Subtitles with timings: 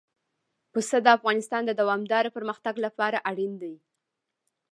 [0.73, 3.75] پسه د افغانستان د دوامداره پرمختګ لپاره اړین دي.